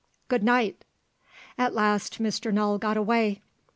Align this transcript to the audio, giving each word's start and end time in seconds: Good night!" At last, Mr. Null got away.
Good 0.29 0.41
night!" 0.41 0.83
At 1.59 1.75
last, 1.75 2.17
Mr. 2.19 2.51
Null 2.51 2.79
got 2.79 2.97
away. 2.97 3.43